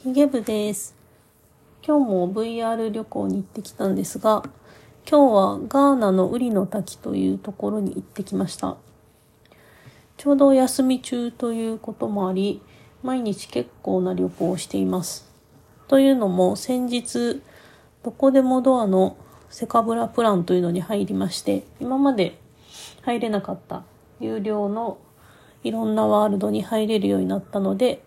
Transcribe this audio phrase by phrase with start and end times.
[0.00, 0.94] ヒゲ部です。
[1.84, 4.44] 今日も VR 旅行に行ってきたんですが、
[5.10, 8.76] 今日はガーナのウリの滝というところに行ってきました。
[10.16, 12.62] ちょうど休み中ということもあり、
[13.02, 15.28] 毎日結構な旅行をしています。
[15.88, 17.42] というのも先日、
[18.04, 19.16] どこでもドアの
[19.50, 22.38] セカブラプランというのに入りまして、今まで
[23.02, 23.82] 入れなかった
[24.20, 24.98] 有料の
[25.64, 28.04] いろんなワールドに入れるようになったので、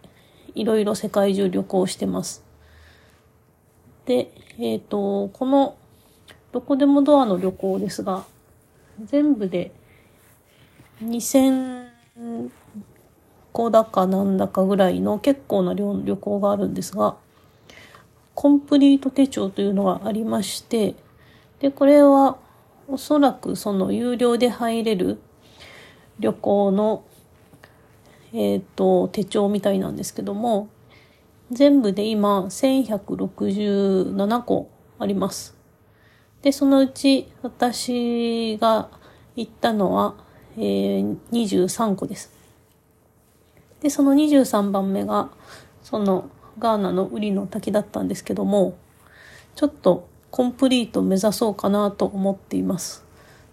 [0.56, 2.44] いろいろ世界中旅行してます。
[4.06, 5.76] で、えっ、と、この
[6.52, 8.26] どこでもドアの旅行ですが、
[9.04, 9.72] 全部で
[11.02, 11.88] 2000
[13.52, 17.16] 個だかなんだかぐらいの結構な量の旅行があるんですが、
[18.36, 20.96] コンプリート手帳というのがありまして、
[21.60, 22.38] で、これは
[22.88, 25.20] おそらくその有料で入れる
[26.20, 27.04] 旅行の
[28.34, 30.70] えっ、と、手帳みたいなんですけども、
[31.52, 34.70] 全部で今1167個
[35.00, 35.56] あります。
[36.42, 38.90] で、そのうち私が
[39.36, 40.16] 行ったのは、
[40.58, 42.32] えー23個です。
[43.82, 45.30] で、その23番目が、
[45.84, 48.78] そのガーナのウリの滝だったんですけども、
[49.56, 53.04] ちょっとコンプリート目指そうかなと思っています。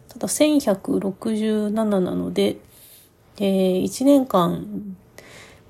[0.08, 2.58] ただ1167なので、
[3.40, 4.96] えー、1年間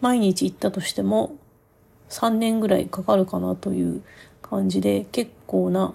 [0.00, 1.36] 毎日行ったとしても
[2.08, 4.02] 3年ぐらいかかるかなという
[4.40, 5.94] 感じで結構な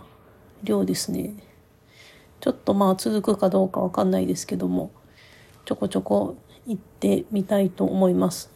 [0.64, 1.34] 量ですね。
[2.40, 4.92] ちょっとまあ続くかどうかわかんないですけども、
[5.66, 6.36] ちょこちょこ
[6.68, 8.52] 行ってみたいと思います。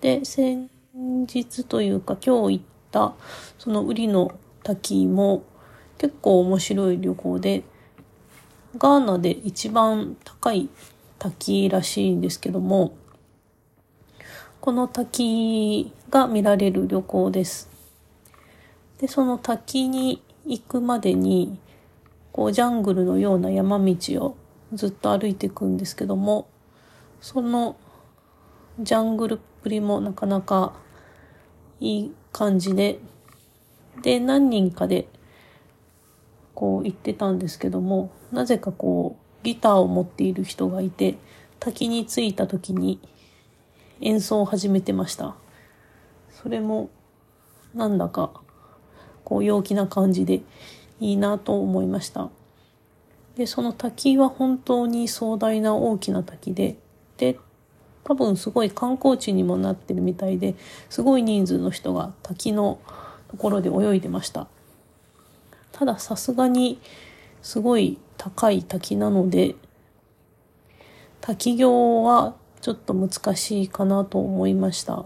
[0.00, 3.14] で、先日というか今日行った
[3.58, 5.44] そのウリの滝も
[5.98, 7.64] 結構面白い旅行で、
[8.78, 10.68] ガーナで一番高い
[11.18, 12.94] 滝らしいんですけども、
[14.60, 17.68] この滝が見られる旅行です。
[18.98, 21.58] で、その滝に行くまでに、
[22.32, 23.94] こうジャングルのような山道
[24.24, 24.36] を
[24.72, 26.48] ずっと歩いていくんですけども、
[27.20, 27.76] その
[28.80, 30.74] ジャングルっぷりもなかなか
[31.80, 32.98] いい感じで、
[34.02, 35.08] で、何人かで
[36.54, 41.16] こう行ってたんですけども、なぜかこうギターを持っている人がいて、
[41.60, 42.98] 滝に着いた時に
[44.00, 45.36] 演奏を始めてました。
[46.30, 46.90] それも
[47.74, 48.32] なんだか
[49.22, 50.42] こう陽気な感じで
[50.98, 52.30] いいなと思いました。
[53.36, 56.76] で、その滝は本当に壮大な大きな滝で、
[57.18, 57.38] で、
[58.02, 60.54] 多分すごい観光地にもなってるみたいで、
[60.88, 62.78] すごい人数の人が滝の
[63.28, 64.46] ところで泳いでました。
[65.72, 66.80] たださすがに
[67.42, 69.54] すごい高い滝なので、
[71.20, 75.04] 滝行はちょっと難しいかなと思いました。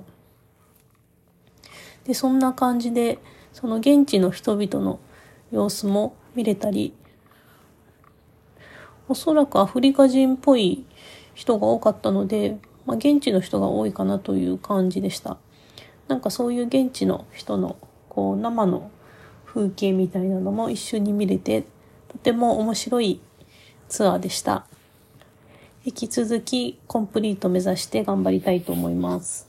[2.05, 3.19] で、そんな感じで、
[3.53, 5.01] その現地の人々の
[5.51, 6.95] 様子も見れたり、
[9.09, 10.85] おそらくアフリカ人っぽい
[11.35, 15.39] 人が多かったので、まあ、現地の人が多いかなという感じでした。
[16.09, 17.77] なんかそういう現地の人の
[18.09, 18.91] こう生の
[19.45, 21.65] 風景みたいなのも一緒に見れて、
[22.09, 23.21] とても面白い
[23.89, 24.67] ツアーでした。
[25.85, 29.48] 引き続きコンプリート目指して頑張りたいと思います。